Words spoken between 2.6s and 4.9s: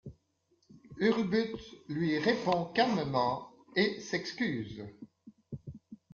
calmement et s'excuse.